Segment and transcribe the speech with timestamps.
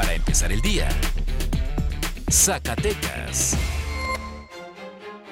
[0.00, 0.88] para empezar el día.
[2.30, 3.54] Zacatecas.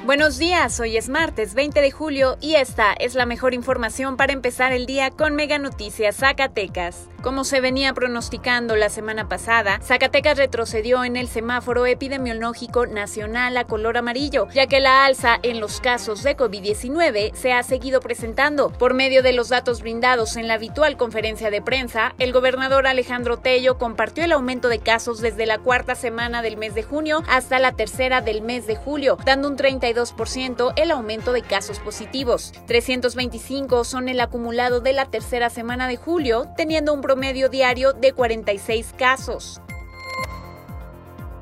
[0.04, 4.32] Buenos días, hoy es martes 20 de julio y esta es la mejor información para
[4.32, 7.08] empezar el día con Mega Noticias Zacatecas.
[7.20, 13.64] Como se venía pronosticando la semana pasada, Zacatecas retrocedió en el semáforo epidemiológico nacional a
[13.64, 18.70] color amarillo, ya que la alza en los casos de COVID-19 se ha seguido presentando.
[18.70, 23.38] Por medio de los datos brindados en la habitual conferencia de prensa, el gobernador Alejandro
[23.38, 27.58] Tello compartió el aumento de casos desde la cuarta semana del mes de junio hasta
[27.58, 29.56] la tercera del mes de julio, dando un
[29.94, 32.52] 32 el aumento de casos positivos.
[32.66, 38.12] 325 son el acumulado de la tercera semana de julio, teniendo un promedio diario de
[38.12, 39.60] 46 casos.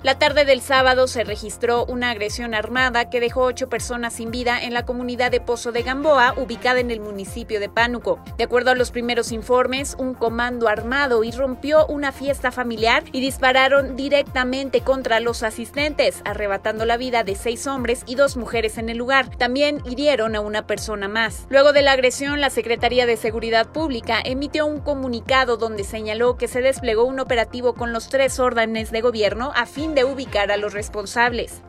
[0.06, 4.62] La tarde del sábado se registró una agresión armada que dejó ocho personas sin vida
[4.62, 8.20] en la comunidad de Pozo de Gamboa, ubicada en el municipio de Pánuco.
[8.38, 13.96] De acuerdo a los primeros informes, un comando armado irrumpió una fiesta familiar y dispararon
[13.96, 18.98] directamente contra los asistentes, arrebatando la vida de seis hombres y dos mujeres en el
[18.98, 19.36] lugar.
[19.36, 21.46] También hirieron a una persona más.
[21.48, 26.46] Luego de la agresión, la Secretaría de Seguridad Pública emitió un comunicado donde señaló que
[26.46, 30.56] se desplegó un operativo con los tres órdenes de gobierno a fin de ubicar a
[30.56, 31.60] los responsables.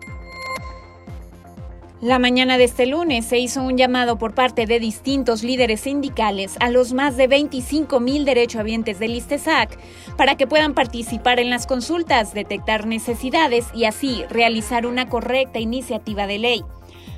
[2.00, 6.56] La mañana de este lunes se hizo un llamado por parte de distintos líderes sindicales
[6.60, 9.80] a los más de 25 mil derechohabientes del ISTESAC
[10.16, 16.28] para que puedan participar en las consultas, detectar necesidades y así realizar una correcta iniciativa
[16.28, 16.64] de ley.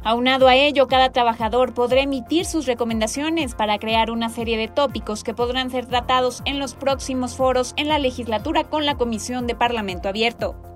[0.05, 5.25] Aunado a ello, cada trabajador podrá emitir sus recomendaciones para crear una serie de tópicos
[5.25, 9.55] que podrán ser tratados en los próximos foros en la legislatura con la Comisión de
[9.55, 10.68] Parlamento Abierto.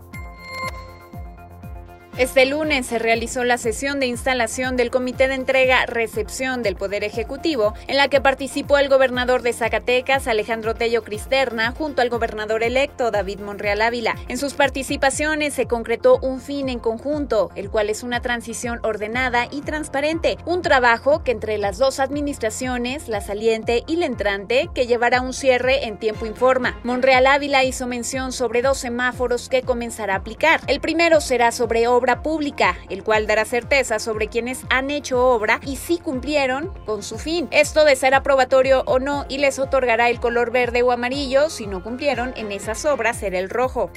[2.16, 7.04] Este lunes se realizó la sesión de instalación del Comité de Entrega Recepción del Poder
[7.04, 12.62] Ejecutivo, en la que participó el gobernador de Zacatecas, Alejandro Tello Cristerna, junto al gobernador
[12.62, 14.16] electo, David Monreal Ávila.
[14.28, 19.48] En sus participaciones se concretó un fin en conjunto, el cual es una transición ordenada
[19.50, 24.86] y transparente, un trabajo que entre las dos administraciones, la saliente y la entrante, que
[24.86, 26.80] llevará un cierre en tiempo informa.
[26.84, 30.62] Monreal Ávila hizo mención sobre dos semáforos que comenzará a aplicar.
[30.68, 31.88] El primero será sobre
[32.22, 37.18] pública, el cual dará certeza sobre quienes han hecho obra y si cumplieron con su
[37.18, 37.48] fin.
[37.52, 41.68] Esto de ser aprobatorio o no y les otorgará el color verde o amarillo, si
[41.68, 43.90] no cumplieron en esas obras será el rojo.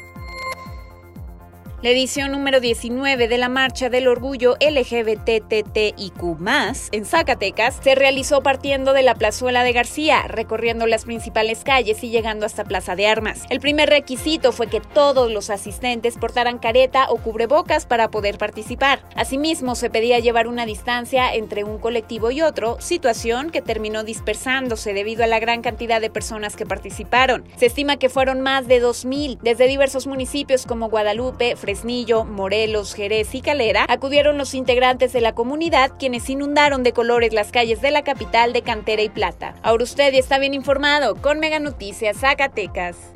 [1.82, 6.14] La edición número 19 de la Marcha del Orgullo LGBTTIQ+,
[6.90, 12.08] en Zacatecas, se realizó partiendo de la Plazuela de García, recorriendo las principales calles y
[12.08, 13.42] llegando hasta Plaza de Armas.
[13.50, 19.02] El primer requisito fue que todos los asistentes portaran careta o cubrebocas para poder participar.
[19.14, 24.94] Asimismo, se pedía llevar una distancia entre un colectivo y otro, situación que terminó dispersándose
[24.94, 27.44] debido a la gran cantidad de personas que participaron.
[27.58, 33.34] Se estima que fueron más de 2.000 desde diversos municipios como Guadalupe, Fresnillo, Morelos, Jerez
[33.34, 37.90] y Calera, acudieron los integrantes de la comunidad quienes inundaron de colores las calles de
[37.90, 39.56] la capital de Cantera y Plata.
[39.64, 43.15] Ahora usted ya está bien informado con Mega Noticias Zacatecas.